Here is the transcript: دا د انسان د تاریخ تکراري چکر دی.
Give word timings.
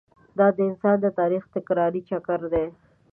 دا 0.39 0.47
د 0.55 0.57
انسان 0.69 0.97
د 1.01 1.07
تاریخ 1.19 1.43
تکراري 1.55 2.01
چکر 2.09 2.39
دی. 2.53 2.67